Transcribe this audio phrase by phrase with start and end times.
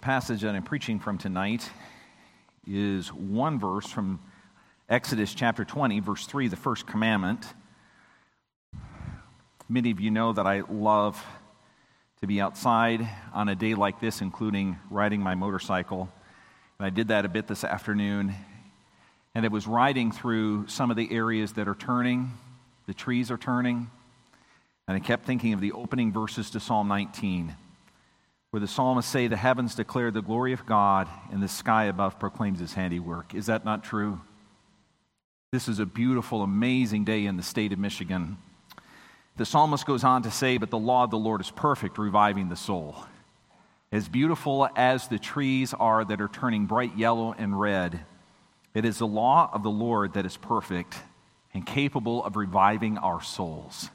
[0.00, 1.68] passage that I'm preaching from tonight
[2.66, 4.18] is one verse from
[4.88, 7.44] Exodus chapter 20, verse 3, the first commandment.
[9.68, 11.22] Many of you know that I love
[12.22, 16.10] to be outside on a day like this, including riding my motorcycle.
[16.78, 18.34] And I did that a bit this afternoon.
[19.34, 22.32] And it was riding through some of the areas that are turning,
[22.86, 23.90] the trees are turning.
[24.88, 27.54] And I kept thinking of the opening verses to Psalm 19
[28.50, 32.18] where the psalmists say, The heavens declare the glory of God, and the sky above
[32.18, 33.34] proclaims his handiwork.
[33.34, 34.20] Is that not true?
[35.52, 38.38] This is a beautiful, amazing day in the state of Michigan.
[39.36, 42.48] The psalmist goes on to say, But the law of the Lord is perfect, reviving
[42.48, 42.96] the soul.
[43.92, 48.00] As beautiful as the trees are that are turning bright yellow and red,
[48.74, 50.96] it is the law of the Lord that is perfect
[51.52, 53.90] and capable of reviving our souls.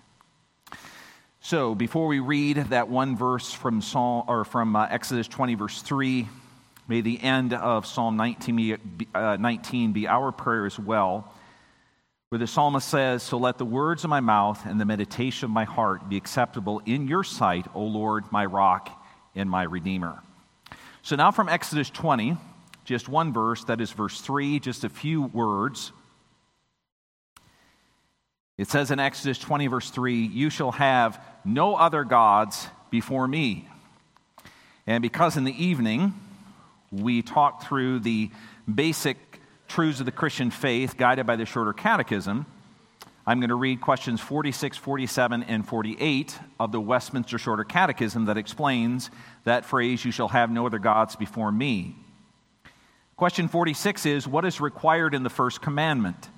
[1.46, 5.80] So, before we read that one verse from Psalm or from uh, Exodus 20, verse
[5.84, 6.28] 3,
[6.88, 8.76] may the end of Psalm 19 be,
[9.14, 11.32] uh, 19 be our prayer as well,
[12.30, 15.52] where the psalmist says, So let the words of my mouth and the meditation of
[15.52, 18.90] my heart be acceptable in your sight, O Lord, my rock
[19.36, 20.24] and my redeemer.
[21.04, 22.38] So, now from Exodus 20,
[22.86, 25.92] just one verse, that is verse 3, just a few words.
[28.58, 33.68] It says in Exodus 20, verse 3, You shall have no other gods before me.
[34.88, 36.14] And because in the evening
[36.92, 38.32] we talked through the
[38.74, 39.18] basic
[39.68, 42.46] truths of the Christian faith guided by the shorter catechism,
[43.28, 48.38] I'm going to read questions 46, 47, and 48 of the Westminster Shorter Catechism that
[48.38, 49.10] explains
[49.46, 51.96] that phrase, You shall have no other gods before me.
[53.18, 56.30] Question 46 is What is required in the first commandment?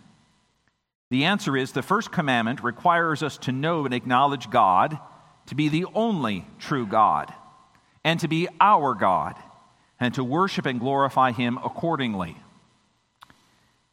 [1.09, 4.99] The answer is the first commandment requires us to know and acknowledge God
[5.47, 7.33] to be the only true God
[8.03, 9.35] and to be our God
[9.99, 12.35] and to worship and glorify Him accordingly.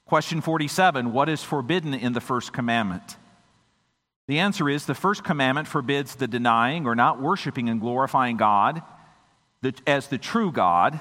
[0.07, 3.17] Question 47 What is forbidden in the first commandment?
[4.27, 8.83] The answer is the first commandment forbids the denying or not worshiping and glorifying God
[9.87, 10.99] as the true God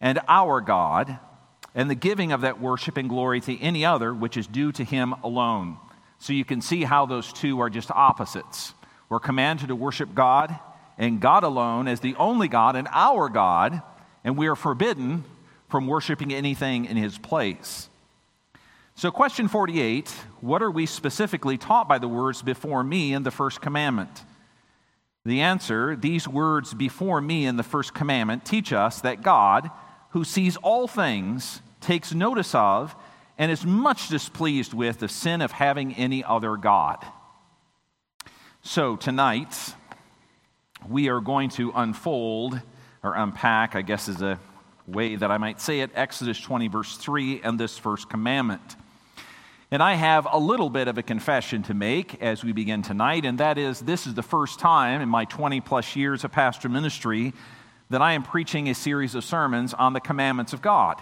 [0.00, 1.18] and our God
[1.74, 4.84] and the giving of that worship and glory to any other which is due to
[4.84, 5.76] him alone.
[6.18, 8.74] So you can see how those two are just opposites.
[9.08, 10.58] We're commanded to worship God
[10.98, 13.82] and God alone as the only God and our God,
[14.24, 15.24] and we are forbidden
[15.68, 17.88] from worshiping anything in his place.
[18.94, 23.30] So, question 48 What are we specifically taught by the words before me in the
[23.30, 24.22] first commandment?
[25.24, 29.70] The answer these words before me in the first commandment teach us that God,
[30.12, 32.94] who sees all things, takes notice of,
[33.38, 37.04] and is much displeased with the sin of having any other God.
[38.62, 39.74] So, tonight,
[40.88, 42.60] we are going to unfold
[43.02, 44.38] or unpack, I guess is a
[44.86, 48.76] way that I might say it, Exodus 20, verse 3, and this first commandment.
[49.70, 53.24] And I have a little bit of a confession to make as we begin tonight,
[53.24, 56.68] and that is this is the first time in my 20 plus years of pastor
[56.68, 57.32] ministry
[57.92, 61.00] that I am preaching a series of sermons on the commandments of God.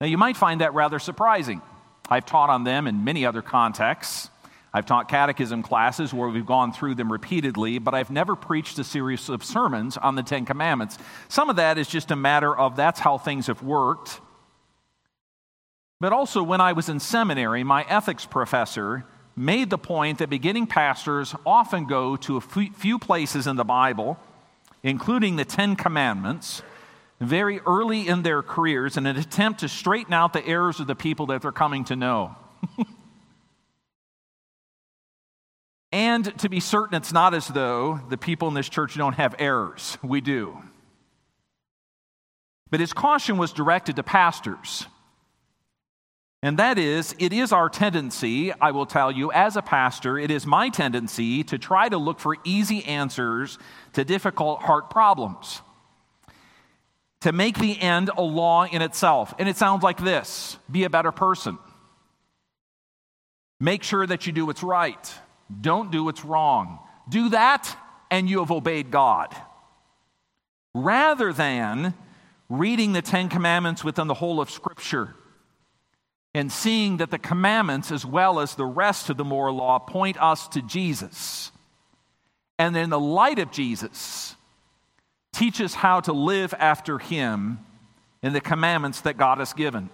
[0.00, 1.60] Now, you might find that rather surprising.
[2.08, 4.30] I've taught on them in many other contexts.
[4.72, 8.84] I've taught catechism classes where we've gone through them repeatedly, but I've never preached a
[8.84, 10.98] series of sermons on the Ten Commandments.
[11.28, 14.20] Some of that is just a matter of that's how things have worked.
[16.00, 19.04] But also, when I was in seminary, my ethics professor
[19.36, 24.18] made the point that beginning pastors often go to a few places in the Bible
[24.84, 26.62] including the Ten Commandments,
[27.18, 30.94] very early in their careers in an attempt to straighten out the errors of the
[30.94, 32.36] people that they're coming to know.
[35.92, 39.34] and to be certain, it's not as though the people in this church don't have
[39.38, 39.96] errors.
[40.02, 40.58] We do.
[42.70, 44.86] But his caution was directed to pastors.
[46.44, 50.30] And that is, it is our tendency, I will tell you, as a pastor, it
[50.30, 53.58] is my tendency to try to look for easy answers
[53.94, 55.62] to difficult heart problems.
[57.22, 59.32] To make the end a law in itself.
[59.38, 61.58] And it sounds like this be a better person.
[63.58, 65.14] Make sure that you do what's right.
[65.62, 66.78] Don't do what's wrong.
[67.08, 67.74] Do that,
[68.10, 69.34] and you have obeyed God.
[70.74, 71.94] Rather than
[72.50, 75.16] reading the Ten Commandments within the whole of Scripture
[76.34, 80.20] and seeing that the commandments, as well as the rest of the moral law, point
[80.20, 81.52] us to Jesus.
[82.58, 84.34] And in the light of Jesus,
[85.32, 87.60] teach us how to live after Him
[88.22, 89.90] in the commandments that God has given.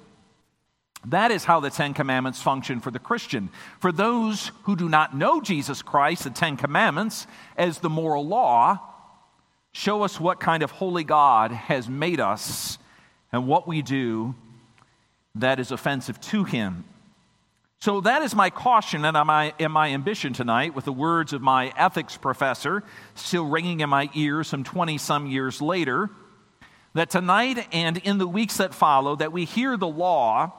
[1.07, 3.51] That is how the Ten Commandments function for the Christian.
[3.79, 7.27] For those who do not know Jesus Christ, the Ten Commandments,
[7.57, 8.79] as the moral law,
[9.73, 12.79] show us what kind of holy God has made us
[13.33, 14.35] and what we do
[15.35, 16.85] that is offensive to him.
[17.81, 21.41] So that is my caution and my, and my ambition tonight with the words of
[21.41, 22.83] my ethics professor
[23.15, 26.11] still ringing in my ears some 20 some years later
[26.95, 30.53] that tonight and in the weeks that follow that we hear the law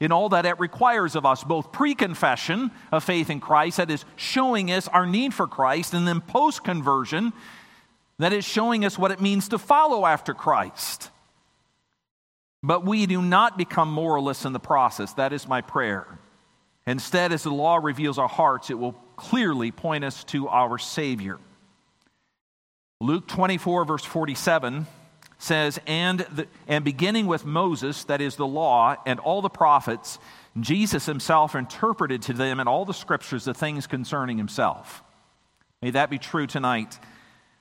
[0.00, 3.90] in all that it requires of us, both pre confession of faith in Christ, that
[3.90, 7.32] is showing us our need for Christ, and then post conversion,
[8.18, 11.10] that is showing us what it means to follow after Christ.
[12.62, 15.12] But we do not become moralists in the process.
[15.14, 16.18] That is my prayer.
[16.86, 21.38] Instead, as the law reveals our hearts, it will clearly point us to our Savior.
[23.00, 24.86] Luke 24, verse 47
[25.38, 30.18] says, and, the, and beginning with Moses, that is the law, and all the prophets,
[30.58, 35.04] Jesus himself interpreted to them in all the scriptures the things concerning himself.
[35.80, 36.98] May that be true tonight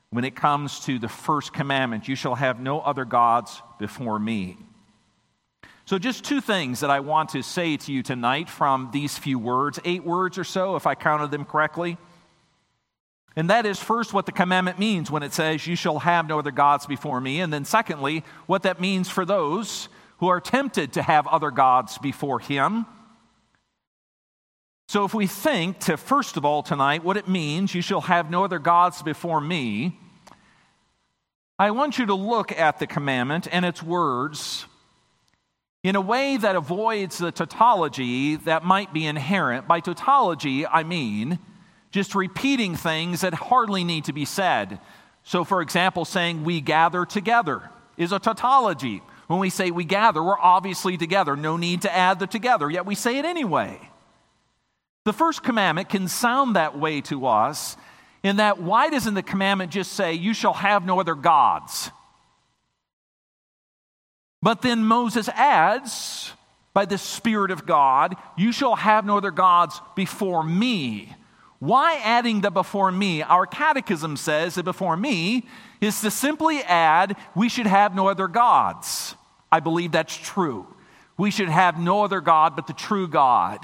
[0.10, 4.58] when it comes to the first commandment you shall have no other gods before me.
[5.88, 9.40] So, just two things that I want to say to you tonight from these few
[9.40, 11.98] words, eight words or so, if I counted them correctly.
[13.38, 16.40] And that is first what the commandment means when it says, You shall have no
[16.40, 17.40] other gods before me.
[17.40, 19.88] And then, secondly, what that means for those
[20.18, 22.86] who are tempted to have other gods before him.
[24.90, 28.30] So, if we think to first of all tonight what it means, you shall have
[28.30, 29.98] no other gods before me,
[31.58, 34.66] I want you to look at the commandment and its words
[35.84, 39.68] in a way that avoids the tautology that might be inherent.
[39.68, 41.40] By tautology, I mean
[41.92, 44.80] just repeating things that hardly need to be said.
[45.24, 49.02] So, for example, saying we gather together is a tautology.
[49.28, 51.36] When we say we gather, we're obviously together.
[51.36, 53.80] No need to add the together, yet we say it anyway.
[55.06, 57.78] The first commandment can sound that way to us
[58.24, 61.92] in that why doesn't the commandment just say, You shall have no other gods?
[64.48, 66.32] But then Moses adds,
[66.74, 71.14] by the Spirit of God, You shall have no other gods before me.
[71.60, 73.22] Why adding the before me?
[73.22, 75.44] Our catechism says that before me
[75.82, 79.16] is to simply add, we should have no other gods.
[79.52, 80.66] I believe that's true.
[81.18, 83.60] We should have no other God but the true God.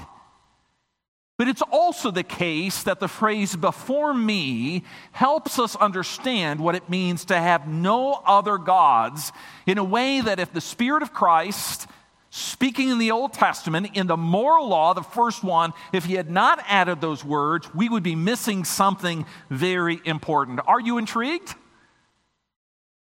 [1.38, 6.90] But it's also the case that the phrase before me helps us understand what it
[6.90, 9.32] means to have no other gods
[9.66, 11.88] in a way that if the Spirit of Christ
[12.30, 16.32] speaking in the Old Testament, in the moral law, the first one, if he had
[16.32, 20.60] not added those words, we would be missing something very important.
[20.66, 21.54] Are you intrigued?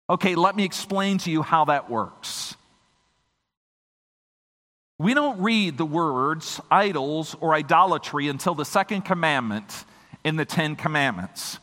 [0.08, 2.56] Okay, let me explain to you how that works.
[5.00, 9.87] We don't read the words idols or idolatry until the second commandment
[10.25, 11.58] in the Ten Commandments.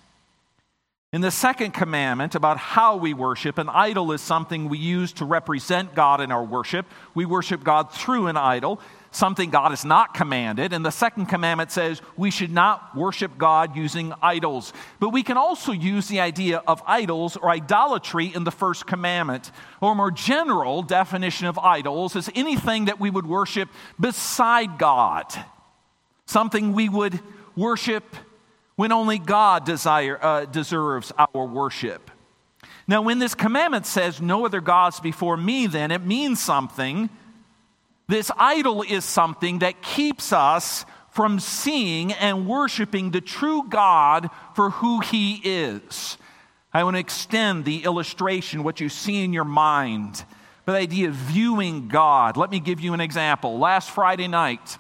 [1.14, 5.26] In the second commandment about how we worship, an idol is something we use to
[5.26, 6.86] represent God in our worship.
[7.16, 8.82] We worship God through an idol,
[9.12, 10.74] something God has not commanded.
[10.74, 14.74] And the second commandment says we should not worship God using idols.
[15.00, 19.54] But we can also use the idea of idols or idolatry in the first commandment.
[19.80, 25.24] Or a more general definition of idols is anything that we would worship beside God,
[26.26, 27.18] something we would
[27.56, 28.04] worship
[28.78, 32.10] when only God desire, uh, deserves our worship.
[32.88, 37.10] Now, when this commandment says, No other gods before me, then it means something.
[38.08, 44.70] This idol is something that keeps us from seeing and worshiping the true God for
[44.70, 46.18] who he is.
[46.72, 50.24] I want to extend the illustration, what you see in your mind,
[50.66, 52.38] the idea of viewing God.
[52.38, 53.58] Let me give you an example.
[53.58, 54.78] Last Friday night,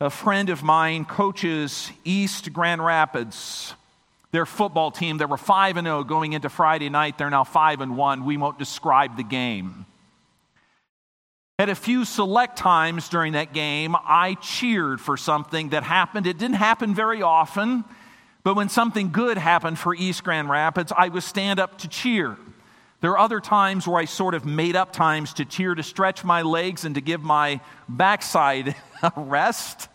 [0.00, 3.74] a friend of mine coaches East Grand Rapids,
[4.30, 5.18] their football team.
[5.18, 7.18] They were 5 and 0 going into Friday night.
[7.18, 8.24] They're now 5 and 1.
[8.24, 9.86] We won't describe the game.
[11.58, 16.28] At a few select times during that game, I cheered for something that happened.
[16.28, 17.82] It didn't happen very often,
[18.44, 22.36] but when something good happened for East Grand Rapids, I would stand up to cheer.
[23.00, 26.24] There are other times where I sort of made up times to cheer, to stretch
[26.24, 29.88] my legs, and to give my backside a rest.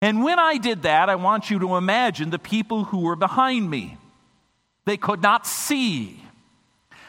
[0.00, 3.68] And when I did that, I want you to imagine the people who were behind
[3.68, 3.98] me.
[4.84, 6.22] They could not see.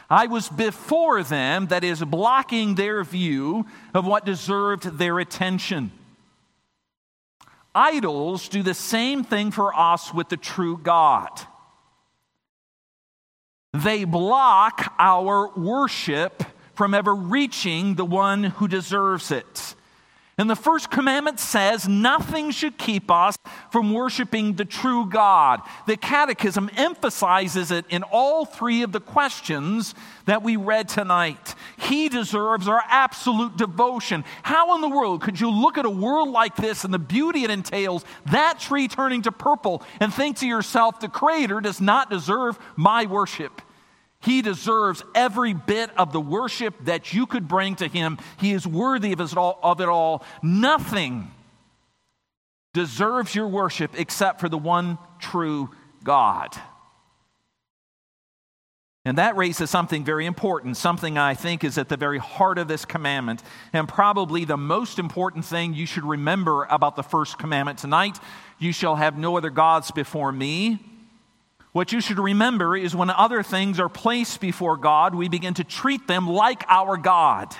[0.10, 5.92] I was before them, that is, blocking their view of what deserved their attention.
[7.74, 11.30] Idols do the same thing for us with the true God.
[13.84, 16.44] They block our worship
[16.76, 19.76] from ever reaching the one who deserves it.
[20.38, 23.38] And the first commandment says nothing should keep us
[23.72, 25.62] from worshiping the true God.
[25.88, 31.56] The Catechism emphasizes it in all three of the questions that we read tonight.
[31.78, 34.26] He deserves our absolute devotion.
[34.44, 37.46] How in the world could you look at a world like this and the beauty
[37.46, 42.10] it entails, that tree turning to purple, and think to yourself, the Creator does not
[42.10, 43.62] deserve my worship?
[44.26, 48.18] He deserves every bit of the worship that you could bring to him.
[48.38, 49.60] He is worthy of it all.
[49.62, 50.26] Of it all.
[50.42, 51.32] Nothing
[52.74, 55.70] deserves your worship except for the one true
[56.04, 56.56] God.
[59.08, 62.68] And that raises something very important, something I think is at the very heart of
[62.68, 67.78] this commandment, and probably the most important thing you should remember about the first commandment
[67.78, 68.18] tonight.
[68.58, 70.80] You shall have no other gods before me.
[71.76, 75.66] What you should remember is when other things are placed before God, we begin to
[75.66, 77.54] treat them like our God.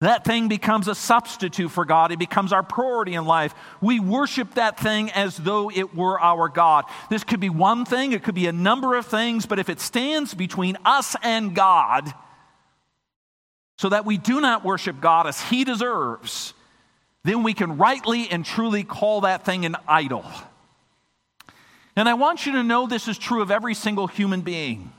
[0.00, 2.10] That thing becomes a substitute for God.
[2.10, 3.54] It becomes our priority in life.
[3.82, 6.86] We worship that thing as though it were our God.
[7.10, 9.78] This could be one thing, it could be a number of things, but if it
[9.78, 12.10] stands between us and God,
[13.76, 16.54] so that we do not worship God as He deserves,
[17.24, 20.24] then we can rightly and truly call that thing an idol.
[21.96, 24.92] And I want you to know this is true of every single human being.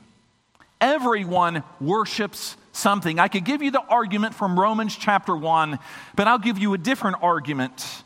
[0.80, 3.20] Everyone worships something.
[3.20, 5.78] I could give you the argument from Romans chapter 1,
[6.16, 8.04] but I'll give you a different argument.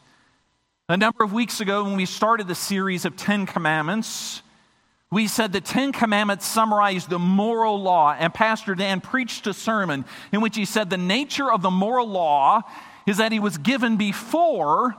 [0.89, 4.43] A number of weeks ago, when we started the series of Ten Commandments,
[5.11, 10.05] we said the Ten Commandments summarize the moral law, and Pastor Dan preached a sermon
[10.33, 12.63] in which he said the nature of the moral law
[13.07, 14.97] is that he was given before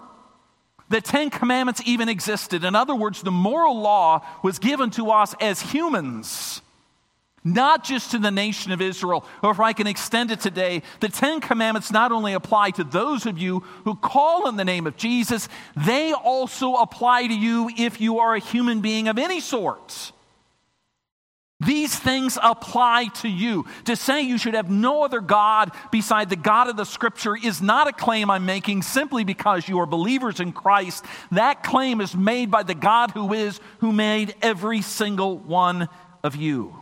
[0.89, 2.63] the Ten Commandments even existed.
[2.63, 6.61] In other words, the moral law was given to us as humans,
[7.43, 9.25] not just to the nation of Israel.
[9.41, 13.25] Or if I can extend it today, the Ten Commandments not only apply to those
[13.25, 17.99] of you who call in the name of Jesus, they also apply to you if
[17.99, 20.11] you are a human being of any sort.
[21.65, 23.65] These things apply to you.
[23.85, 27.61] To say you should have no other God beside the God of the Scripture is
[27.61, 31.05] not a claim I'm making simply because you are believers in Christ.
[31.31, 35.87] That claim is made by the God who is, who made every single one
[36.23, 36.75] of you.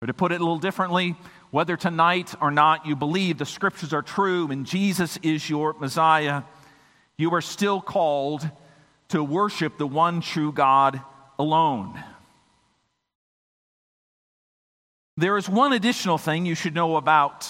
[0.00, 1.16] Or to put it a little differently,
[1.50, 6.42] whether tonight or not you believe the Scriptures are true and Jesus is your Messiah,
[7.16, 8.48] you are still called
[9.08, 11.00] to worship the one true God
[11.38, 12.02] alone.
[15.18, 17.46] There is one additional thing you should know about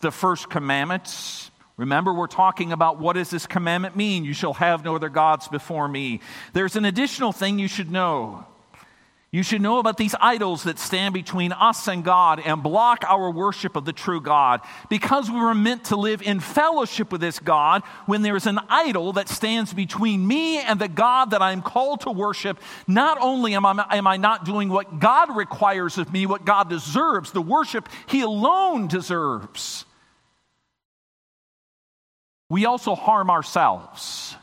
[0.00, 1.50] the first commandment.
[1.76, 4.24] Remember, we're talking about what does this commandment mean?
[4.24, 6.20] You shall have no other gods before me.
[6.54, 8.46] There's an additional thing you should know.
[9.30, 13.30] You should know about these idols that stand between us and God and block our
[13.30, 14.62] worship of the true God.
[14.88, 18.58] Because we were meant to live in fellowship with this God, when there is an
[18.70, 23.18] idol that stands between me and the God that I am called to worship, not
[23.20, 27.32] only am I, am I not doing what God requires of me, what God deserves,
[27.32, 29.84] the worship He alone deserves,
[32.48, 34.34] we also harm ourselves.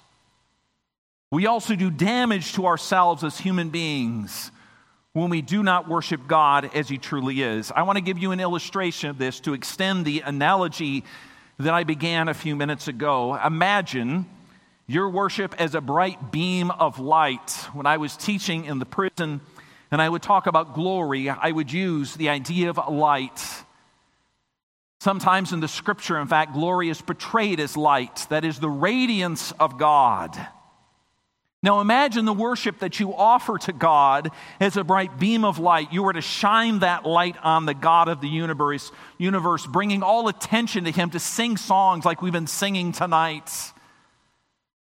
[1.32, 4.51] We also do damage to ourselves as human beings
[5.15, 7.72] when we do not worship God as He truly is.
[7.74, 11.05] I want to give you an illustration of this to extend the analogy
[11.57, 13.34] that I began a few minutes ago.
[13.34, 14.25] Imagine
[14.88, 17.50] your worship as a bright beam of light.
[17.72, 19.39] When I was teaching in the prison
[19.89, 23.41] and I would talk about glory, I would use the idea of light.
[25.00, 29.53] Sometimes in the scripture, in fact, glory is portrayed as light, that is the radiance
[29.62, 30.36] of God.
[31.65, 34.29] Now imagine the worship that you offer to God
[34.60, 35.91] as a bright beam of light.
[35.91, 40.27] You were to shine that light on the God of the universe, universe, bringing all
[40.27, 43.51] attention to Him, to sing songs like we've been singing tonight,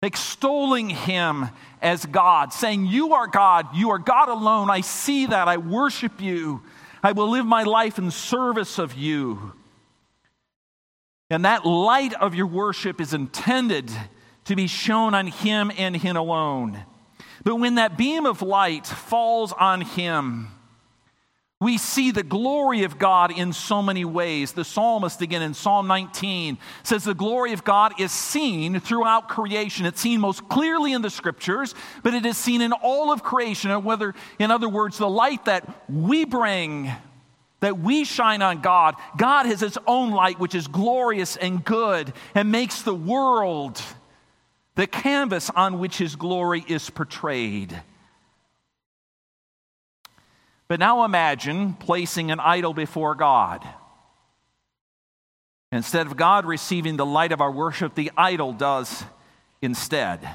[0.03, 1.49] extolling Him
[1.81, 4.69] as God, saying, You are God, you are God alone.
[4.69, 6.61] I see that, I worship you,
[7.01, 9.53] I will live my life in service of you.
[11.31, 13.89] And that light of your worship is intended
[14.45, 16.83] to be shown on him and him alone.
[17.43, 20.49] But when that beam of light falls on him,
[21.61, 24.51] we see the glory of God in so many ways.
[24.51, 29.85] The psalmist, again in Psalm 19, says the glory of God is seen throughout creation.
[29.85, 31.73] It's seen most clearly in the scriptures,
[32.03, 33.71] but it is seen in all of creation.
[33.71, 36.91] And whether, in other words, the light that we bring,
[37.61, 42.11] that we shine on God, God has His own light, which is glorious and good
[42.35, 43.81] and makes the world
[44.75, 47.81] the canvas on which his glory is portrayed.
[50.67, 53.67] But now imagine placing an idol before God.
[55.71, 59.03] Instead of God receiving the light of our worship, the idol does
[59.61, 60.27] instead.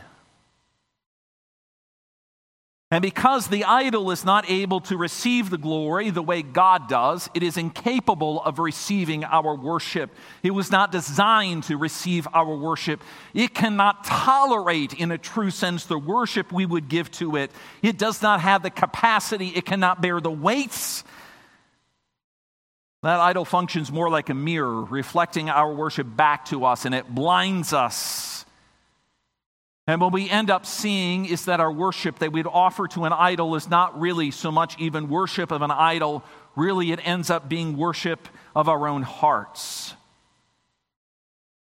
[2.92, 7.30] And because the idol is not able to receive the glory the way God does,
[7.35, 10.11] it is incapable of receiving our worship.
[10.42, 13.00] It was not designed to receive our worship.
[13.32, 17.52] It cannot tolerate, in a true sense, the worship we would give to it.
[17.80, 21.04] It does not have the capacity, it cannot bear the weights.
[23.04, 27.14] That idol functions more like a mirror, reflecting our worship back to us, and it
[27.14, 28.39] blinds us
[29.90, 33.12] and what we end up seeing is that our worship that we'd offer to an
[33.12, 36.23] idol is not really so much even worship of an idol.
[36.54, 39.94] Really, it ends up being worship of our own hearts.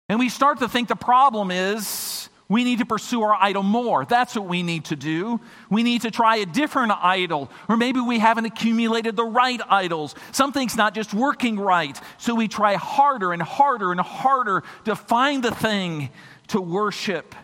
[0.10, 4.03] And we start to think the problem is we need to pursue our idol more.
[4.03, 5.39] That's what we need to do.
[5.70, 7.50] We need to try a different idol.
[7.70, 10.15] Or maybe we haven't accumulated the right idols.
[10.34, 11.98] Something's not just working right.
[12.18, 16.10] So we try harder and harder and harder to find the thing
[16.50, 17.36] to worship.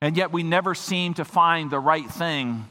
[0.00, 2.66] And yet we never seem to find the right thing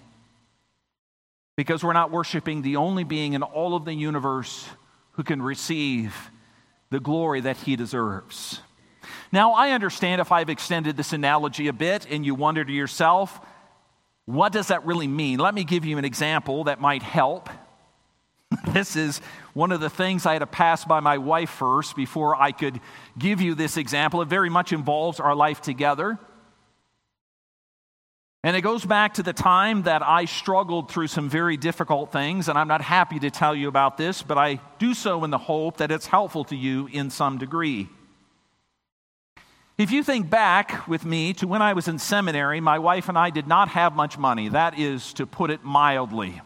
[1.56, 4.68] because we're not worshiping the only being in all of the universe
[5.12, 6.32] who can receive
[6.90, 8.62] the glory that he deserves.
[9.32, 13.40] Now, I understand if I've extended this analogy a bit and you wonder to yourself,
[14.26, 15.40] what does that really mean?
[15.40, 17.50] Let me give you an example that might help.
[18.70, 19.22] this is
[19.54, 22.80] one of the things I had to pass by my wife first before I could
[23.18, 24.22] give you this example.
[24.22, 26.18] It very much involves our life together.
[28.42, 32.48] And it goes back to the time that I struggled through some very difficult things,
[32.48, 35.38] and I'm not happy to tell you about this, but I do so in the
[35.38, 37.90] hope that it's helpful to you in some degree.
[39.78, 43.18] If you think back with me to when I was in seminary, my wife and
[43.18, 44.50] I did not have much money.
[44.50, 46.42] That is to put it mildly.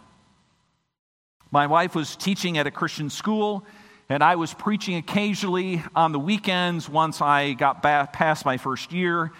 [1.51, 3.65] My wife was teaching at a Christian school,
[4.09, 9.31] and I was preaching occasionally on the weekends once I got past my first year.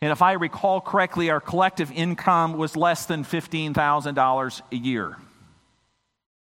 [0.00, 5.16] And if I recall correctly, our collective income was less than $15,000 a year.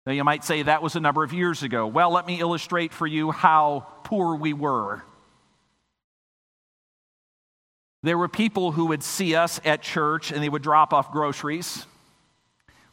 [0.06, 1.88] Now, you might say that was a number of years ago.
[1.88, 5.04] Well, let me illustrate for you how poor we were.
[8.02, 11.86] There were people who would see us at church and they would drop off groceries.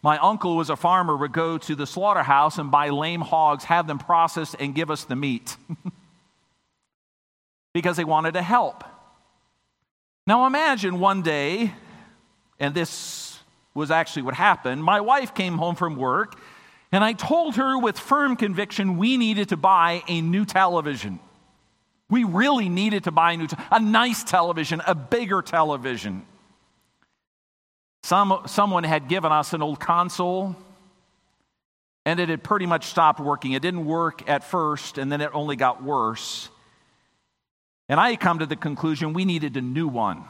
[0.02, 3.86] My uncle was a farmer, would go to the slaughterhouse and buy lame hogs, have
[3.86, 5.56] them processed, and give us the meat
[7.74, 8.84] because they wanted to help.
[10.30, 11.74] Now imagine one day,
[12.60, 13.40] and this
[13.74, 14.80] was actually what happened.
[14.84, 16.38] My wife came home from work,
[16.92, 21.18] and I told her with firm conviction we needed to buy a new television.
[22.08, 26.24] We really needed to buy a new, te- a nice television, a bigger television.
[28.04, 30.54] Some, someone had given us an old console,
[32.06, 33.50] and it had pretty much stopped working.
[33.50, 36.50] It didn't work at first, and then it only got worse.
[37.90, 40.22] And I come to the conclusion we needed a new one.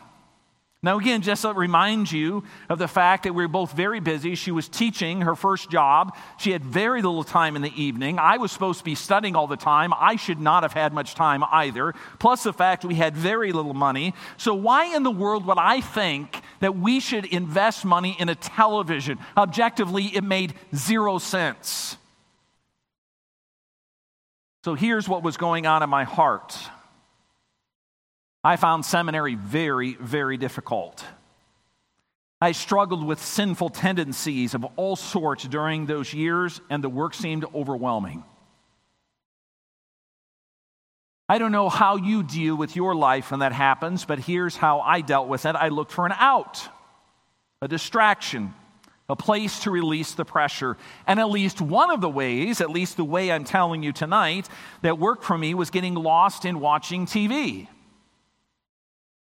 [0.83, 4.35] Now, again, just to remind you of the fact that we were both very busy.
[4.35, 6.17] She was teaching her first job.
[6.39, 8.19] She had very little time in the evening.
[8.19, 9.93] I was supposed to be studying all the time.
[9.95, 11.95] I should not have had much time either.
[12.19, 14.15] Plus, the fact we had very little money.
[14.39, 18.35] So, why in the world would I think that we should invest money in a
[18.35, 19.19] television?
[19.37, 21.99] Objectively, it made zero sense.
[24.65, 26.57] So, here's what was going on in my heart.
[28.43, 31.05] I found seminary very, very difficult.
[32.41, 37.45] I struggled with sinful tendencies of all sorts during those years, and the work seemed
[37.55, 38.25] overwhelming.
[41.29, 44.81] I don't know how you deal with your life when that happens, but here's how
[44.81, 46.67] I dealt with it I looked for an out,
[47.61, 48.55] a distraction,
[49.09, 50.79] a place to release the pressure.
[51.07, 54.49] And at least one of the ways, at least the way I'm telling you tonight,
[54.81, 57.69] that worked for me was getting lost in watching TV.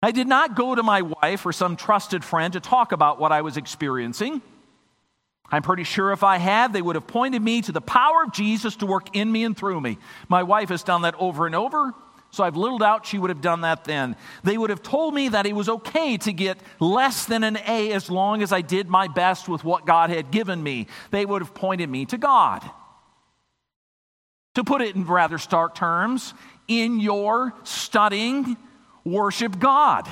[0.01, 3.31] I did not go to my wife or some trusted friend to talk about what
[3.31, 4.41] I was experiencing.
[5.49, 8.33] I'm pretty sure if I had, they would have pointed me to the power of
[8.33, 9.97] Jesus to work in me and through me.
[10.27, 11.93] My wife has done that over and over,
[12.31, 14.17] so I've little doubt she would have done that then.
[14.43, 17.93] They would have told me that it was okay to get less than an A
[17.93, 20.87] as long as I did my best with what God had given me.
[21.11, 22.69] They would have pointed me to God.
[24.55, 26.33] To put it in rather stark terms,
[26.67, 28.57] in your studying,
[29.07, 30.07] worship God.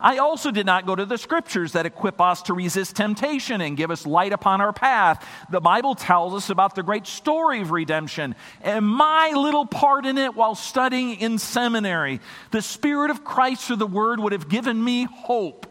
[0.00, 3.76] I also did not go to the scriptures that equip us to resist temptation and
[3.76, 5.26] give us light upon our path.
[5.50, 10.18] The Bible tells us about the great story of redemption and my little part in
[10.18, 12.20] it while studying in seminary.
[12.50, 15.66] The Spirit of Christ through the Word would have given me hope.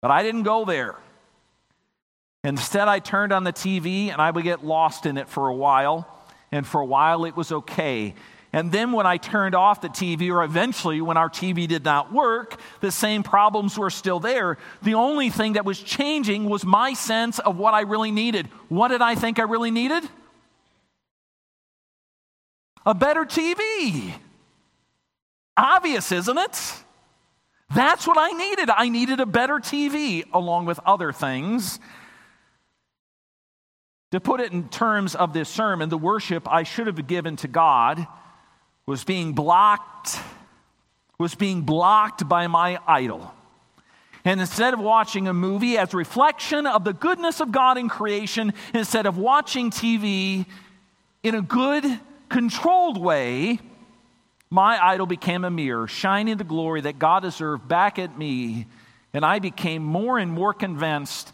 [0.00, 0.96] But I didn't go there.
[2.42, 5.54] Instead, I turned on the TV and I would get lost in it for a
[5.54, 6.06] while
[6.52, 8.14] and for a while it was okay.
[8.54, 12.12] And then when I turned off the TV, or eventually when our TV did not
[12.12, 14.58] work, the same problems were still there.
[14.82, 18.46] The only thing that was changing was my sense of what I really needed.
[18.68, 20.08] What did I think I really needed?
[22.86, 24.14] A better TV.
[25.56, 26.74] Obvious, isn't it?
[27.74, 28.70] That's what I needed.
[28.70, 31.80] I needed a better TV, along with other things.
[34.12, 37.48] To put it in terms of this sermon, the worship I should have given to
[37.48, 38.06] God
[38.86, 40.18] was being blocked
[41.18, 43.32] was being blocked by my idol.
[44.24, 48.54] And instead of watching a movie as reflection of the goodness of God in creation,
[48.72, 50.46] instead of watching TV
[51.22, 51.84] in a good,
[52.28, 53.58] controlled way,
[54.50, 58.66] my idol became a mirror, shining the glory that God deserved back at me.
[59.12, 61.32] And I became more and more convinced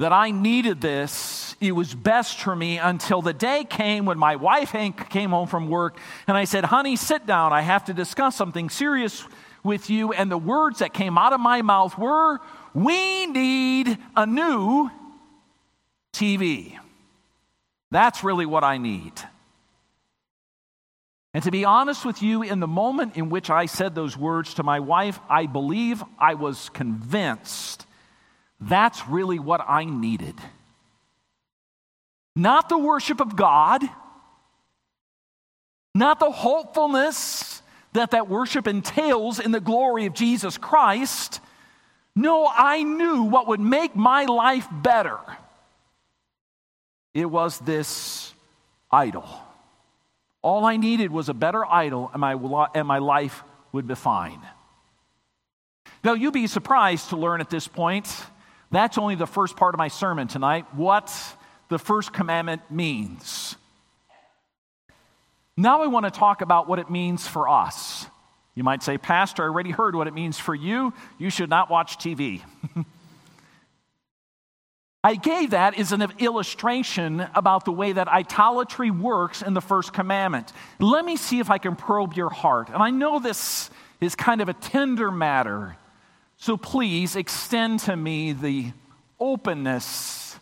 [0.00, 1.54] that I needed this.
[1.60, 5.46] It was best for me until the day came when my wife Hank came home
[5.46, 7.52] from work and I said, Honey, sit down.
[7.52, 9.22] I have to discuss something serious
[9.62, 10.14] with you.
[10.14, 12.38] And the words that came out of my mouth were,
[12.72, 14.90] We need a new
[16.14, 16.78] TV.
[17.90, 19.12] That's really what I need.
[21.34, 24.54] And to be honest with you, in the moment in which I said those words
[24.54, 27.84] to my wife, I believe I was convinced
[28.60, 30.34] that's really what I needed.
[32.36, 33.82] Not the worship of God,
[35.94, 41.40] not the hopefulness that that worship entails in the glory of Jesus Christ.
[42.14, 45.18] No, I knew what would make my life better.
[47.14, 48.32] It was this
[48.90, 49.28] idol.
[50.42, 53.42] All I needed was a better idol, and my, and my life
[53.72, 54.40] would be fine.
[56.04, 58.06] Now, you'd be surprised to learn at this point
[58.70, 61.14] that's only the first part of my sermon tonight what
[61.68, 63.56] the first commandment means.
[65.56, 68.06] Now I want to talk about what it means for us.
[68.54, 70.92] You might say, Pastor, I already heard what it means for you.
[71.18, 72.42] You should not watch TV.
[75.02, 79.94] I gave that as an illustration about the way that idolatry works in the first
[79.94, 80.52] commandment.
[80.78, 82.68] Let me see if I can probe your heart.
[82.68, 85.76] And I know this is kind of a tender matter,
[86.40, 88.72] so please extend to me the
[89.20, 90.38] openness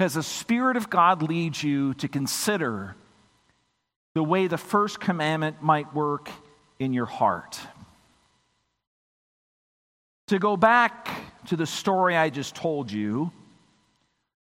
[0.00, 2.96] as the Spirit of God leads you to consider
[4.14, 6.28] the way the first commandment might work
[6.80, 7.60] in your heart.
[10.28, 11.08] To go back
[11.46, 13.30] to the story I just told you,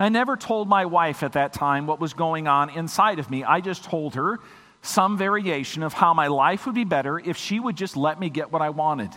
[0.01, 3.45] I never told my wife at that time what was going on inside of me.
[3.45, 4.41] I just told her
[4.83, 8.31] some variation of how my life would be better if she would just let me
[8.31, 9.13] get what I wanted.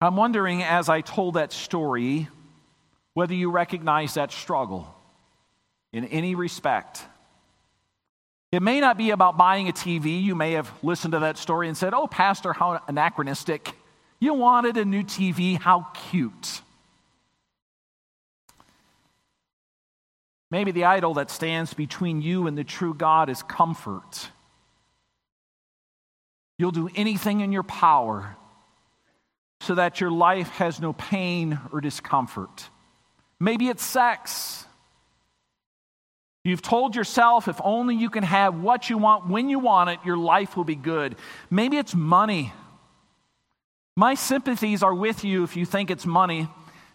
[0.00, 2.28] I'm wondering as I told that story
[3.14, 4.94] whether you recognize that struggle
[5.92, 7.02] in any respect.
[8.52, 10.22] It may not be about buying a TV.
[10.22, 13.72] You may have listened to that story and said, Oh, Pastor, how anachronistic.
[14.20, 15.58] You wanted a new TV.
[15.58, 16.60] How cute.
[20.50, 24.30] Maybe the idol that stands between you and the true God is comfort.
[26.58, 28.36] You'll do anything in your power
[29.66, 32.70] so that your life has no pain or discomfort.
[33.40, 34.64] Maybe it's sex.
[36.44, 39.98] You've told yourself if only you can have what you want when you want it,
[40.04, 41.16] your life will be good.
[41.50, 42.52] Maybe it's money.
[43.96, 46.48] My sympathies are with you if you think it's money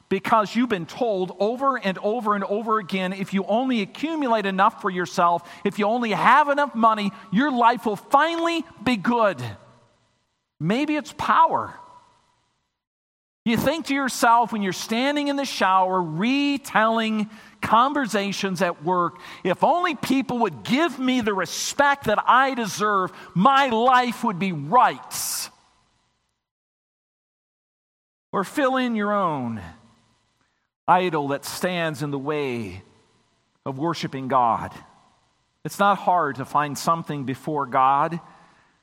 [0.07, 4.81] because you've been told over and over and over again if you only accumulate enough
[4.81, 9.43] for yourself, if you only have enough money, your life will finally be good.
[10.59, 11.73] Maybe it's power.
[13.43, 19.63] You think to yourself when you're standing in the shower retelling conversations at work, if
[19.63, 25.49] only people would give me the respect that I deserve, my life would be right.
[28.31, 29.61] Or fill in your own
[30.87, 32.83] idol that stands in the way
[33.65, 34.71] of worshiping God.
[35.65, 38.19] It's not hard to find something before God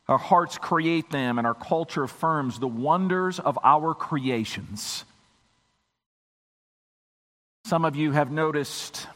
[0.09, 5.05] our hearts create them, and our culture affirms the wonders of our creations.
[7.67, 9.07] Some of you have noticed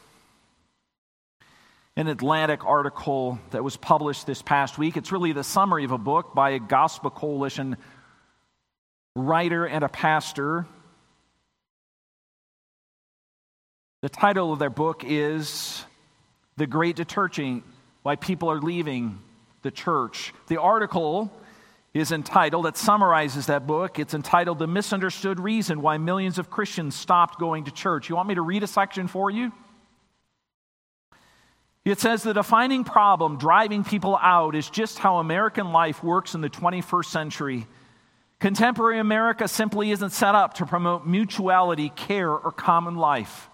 [1.95, 4.95] an Atlantic article that was published this past week.
[4.95, 7.77] It's really the summary of a book by a Gospel Coalition
[9.15, 10.67] writer and a pastor.
[14.01, 15.83] The title of their book is
[16.57, 17.63] The Great Dechurching
[18.03, 19.19] Why People Are Leaving
[19.63, 20.33] the church.
[20.47, 21.31] The article
[21.93, 23.99] is entitled, it summarizes that book.
[23.99, 28.09] It's entitled The Misunderstood Reason Why Millions of Christians Stopped Going to Church.
[28.09, 29.51] You want me to read a section for you?
[31.85, 36.41] It says the defining problem driving people out is just how American life works in
[36.41, 37.67] the 21st century.
[38.39, 43.49] Contemporary America simply isn't set up to promote mutuality, care, or common life.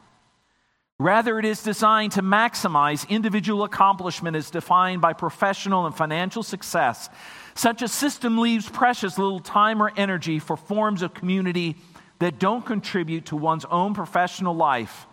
[1.00, 7.10] Rather, it is designed to maximize individual accomplishment as defined by professional and financial success.
[7.56, 11.78] Such a system leaves precious little time or energy for forms of community
[12.20, 15.08] that don't contribute to one's own professional life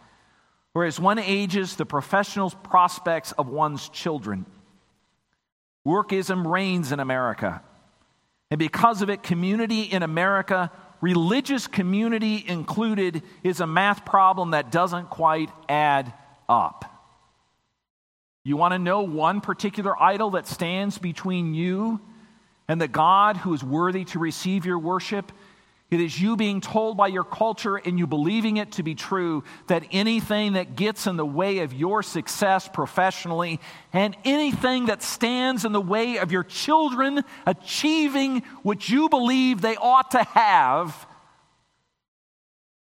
[0.76, 4.44] whereas one ages the professional prospects of one's children.
[5.86, 7.62] Workism reigns in America.
[8.50, 10.70] And because of it, community in America,
[11.06, 16.12] religious community included, is a math problem that doesn't quite add
[16.48, 16.84] up.
[18.42, 22.00] You want to know one particular idol that stands between you
[22.66, 25.30] and the God who is worthy to receive your worship?
[25.88, 29.44] It is you being told by your culture and you believing it to be true
[29.68, 33.60] that anything that gets in the way of your success professionally
[33.92, 39.76] and anything that stands in the way of your children achieving what you believe they
[39.76, 41.06] ought to have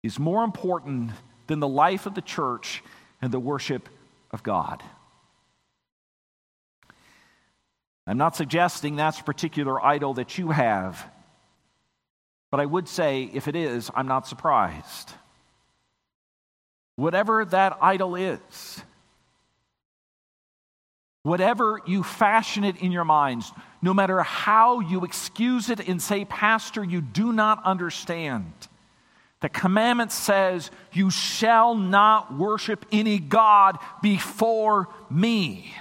[0.02, 1.10] is more important
[1.46, 2.82] than the life of the church
[3.20, 3.90] and the worship
[4.30, 4.82] of God.
[8.06, 11.10] I'm not suggesting that's a particular idol that you have.
[12.54, 15.10] But I would say, if it is, I'm not surprised.
[16.94, 18.80] Whatever that idol is,
[21.24, 23.50] whatever you fashion it in your minds,
[23.82, 28.52] no matter how you excuse it and say, Pastor, you do not understand.
[29.40, 35.74] The commandment says, You shall not worship any God before me.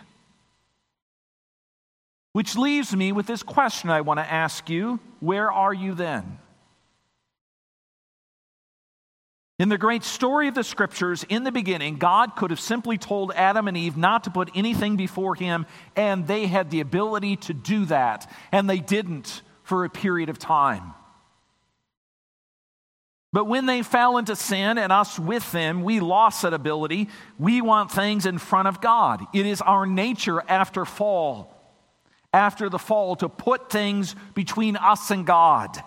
[2.32, 6.40] Which leaves me with this question I want to ask you Where are you then?
[9.60, 13.32] In the great story of the scriptures, in the beginning, God could have simply told
[13.34, 17.54] Adam and Eve not to put anything before him, and they had the ability to
[17.54, 20.96] do that, and they didn't for a period of time.
[23.32, 27.10] But when they fell into sin and us with them, we lost that ability.
[27.38, 29.26] We want things in front of God.
[29.34, 31.56] It is our nature after fall,
[32.32, 35.84] after the fall, to put things between us and God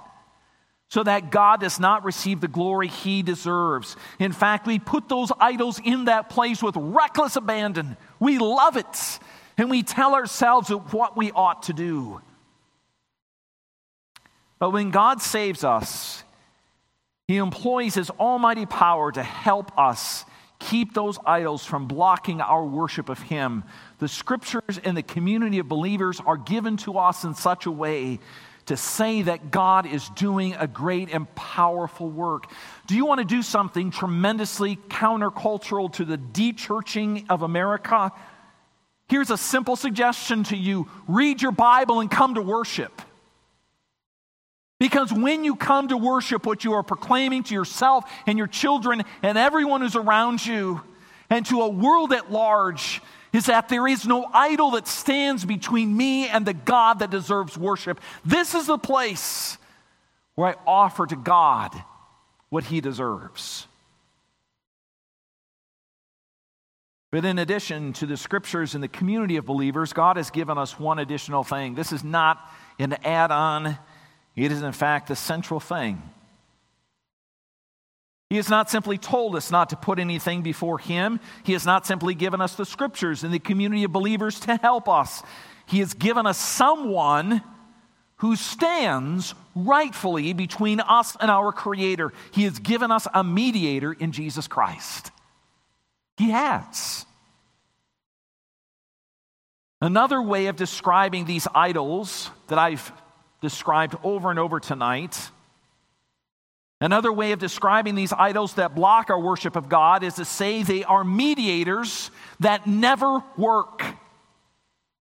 [0.89, 3.97] so that God does not receive the glory he deserves.
[4.19, 7.97] In fact, we put those idols in that place with reckless abandon.
[8.21, 9.19] We love it,
[9.59, 12.21] and we tell ourselves what we ought to do.
[14.59, 16.23] But when God saves us,
[17.29, 20.25] he employs his almighty power to help us
[20.59, 23.65] keep those idols from blocking our worship of him.
[23.99, 28.21] The scriptures and the community of believers are given to us in such a way
[28.67, 32.51] to say that God is doing a great and powerful work.
[32.87, 38.13] Do you want to do something tremendously countercultural to the de-churching of America?
[39.09, 43.03] Here's a simple suggestion to you read your Bible and come to worship.
[44.79, 49.05] Because when you come to worship, what you are proclaiming to yourself and your children
[49.23, 50.83] and everyone who's around you,
[51.31, 53.01] and to a world at large,
[53.37, 57.59] is that there is no idol that stands between me and the God that deserves
[57.59, 58.01] worship.
[58.25, 59.59] This is the place
[60.37, 61.75] where I offer to God
[62.49, 63.67] what he deserves.
[67.13, 70.81] But in addition to the scriptures and the community of believers, God has given us
[70.81, 71.75] one additional thing.
[71.75, 72.39] This is not
[72.79, 73.79] an add on,
[74.35, 76.03] it is in fact the central thing.
[78.31, 81.21] He has not simply told us not to put anything before Him.
[81.45, 84.89] He has not simply given us the scriptures and the community of believers to help
[84.89, 85.23] us.
[85.67, 87.43] He has given us someone
[88.17, 92.13] who stands rightfully between us and our Creator.
[92.33, 95.11] He has given us a mediator in Jesus Christ.
[96.17, 97.07] He has.
[99.81, 102.91] Another way of describing these idols that I've
[103.41, 105.31] described over and over tonight
[106.81, 110.63] Another way of describing these idols that block our worship of God is to say
[110.63, 112.11] they are mediators
[112.41, 113.83] that never work.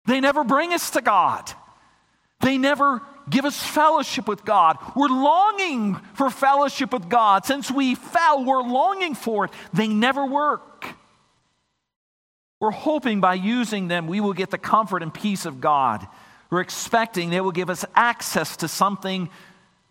[0.06, 1.52] They never bring us to God.
[2.40, 4.78] They never give us fellowship with God.
[4.96, 7.46] We're longing for fellowship with God.
[7.46, 9.52] Since we fell, we're longing for it.
[9.74, 10.88] They never work.
[12.62, 16.08] We're hoping by using them we will get the comfort and peace of God.
[16.50, 19.30] We're expecting they will give us access to something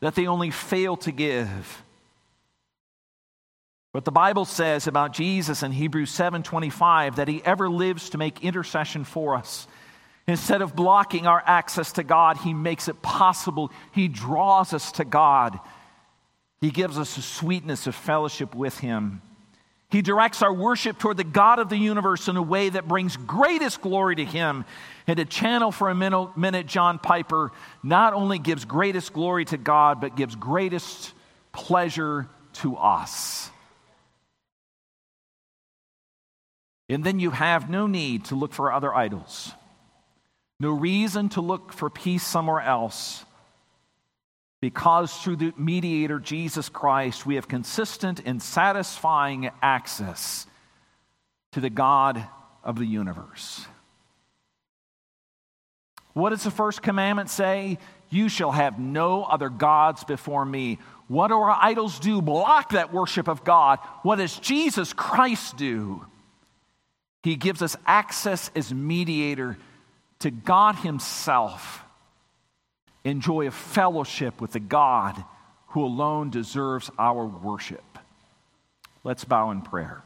[0.00, 1.82] that they only fail to give.
[3.92, 8.44] But the Bible says about Jesus in Hebrews 7:25 that he ever lives to make
[8.44, 9.66] intercession for us.
[10.26, 13.70] Instead of blocking our access to God, he makes it possible.
[13.92, 15.59] He draws us to God.
[16.61, 19.22] He gives us a sweetness of fellowship with him.
[19.88, 23.16] He directs our worship toward the God of the universe in a way that brings
[23.16, 24.64] greatest glory to Him.
[25.07, 30.01] And to channel for a minute John Piper not only gives greatest glory to God,
[30.01, 31.12] but gives greatest
[31.53, 33.51] pleasure to us.
[36.88, 39.53] And then you have no need to look for other idols,
[40.59, 43.25] no reason to look for peace somewhere else,
[44.66, 50.44] because through the mediator, Jesus Christ, we have consistent and satisfying access
[51.52, 52.26] to the God
[52.64, 53.64] of the universe.
[56.14, 57.79] What does the first commandment say?
[58.11, 60.81] You shall have no other gods before me.
[61.07, 62.20] What do our idols do?
[62.20, 63.79] Block that worship of God.
[64.02, 66.05] What does Jesus Christ do?
[67.22, 69.59] He gives us access as mediator
[70.18, 71.85] to God Himself,
[73.07, 75.23] enjoy a fellowship with the God
[75.69, 77.85] who alone deserves our worship.
[79.05, 80.03] Let's bow in prayer.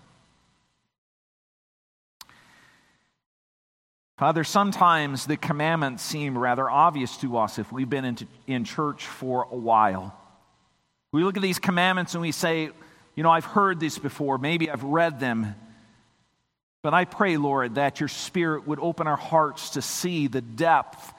[4.19, 9.49] Father, sometimes the commandments seem rather obvious to us if we've been in church for
[9.51, 10.15] a while.
[11.11, 12.71] We look at these commandments and we say,
[13.15, 15.55] you know, I've heard this before, maybe I've read them.
[16.83, 21.15] But I pray, Lord, that your Spirit would open our hearts to see the depth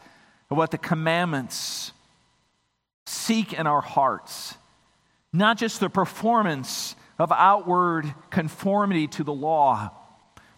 [0.51, 1.91] of what the commandments
[3.07, 4.55] seek in our hearts.
[5.33, 9.91] Not just the performance of outward conformity to the law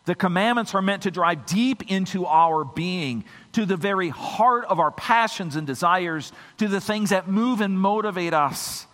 [0.05, 4.79] the commandments are meant to drive deep into our being, to the very heart of
[4.79, 8.85] our passions and desires, to the things that move and motivate us.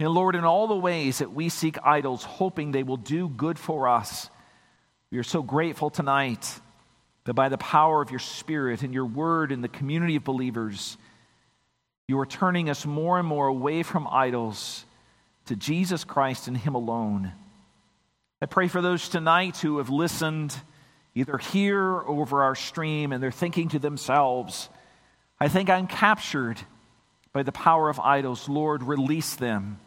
[0.00, 3.58] And Lord, in all the ways that we seek idols, hoping they will do good
[3.58, 4.30] for us,
[5.10, 6.60] we are so grateful tonight
[7.28, 10.96] that by the power of your Spirit and your word in the community of believers,
[12.06, 14.86] you are turning us more and more away from idols
[15.44, 17.32] to Jesus Christ and Him alone.
[18.40, 20.56] I pray for those tonight who have listened
[21.14, 24.70] either here or over our stream and they're thinking to themselves,
[25.38, 26.58] I think I'm captured
[27.34, 28.48] by the power of idols.
[28.48, 29.80] Lord, release them.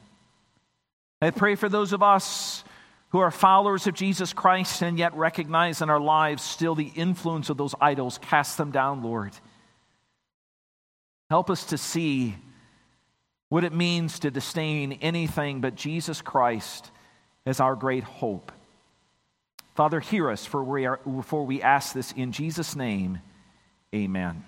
[1.24, 2.64] I pray for those of us
[3.12, 7.50] who are followers of Jesus Christ and yet recognize in our lives still the influence
[7.50, 8.18] of those idols.
[8.22, 9.34] Cast them down, Lord.
[11.30, 12.36] Help us to see
[13.50, 16.90] what it means to disdain anything but Jesus Christ
[17.46, 18.52] as our great hope.
[19.76, 23.20] Father, hear us for we, are, we ask this in Jesus' name.
[23.94, 24.46] Amen.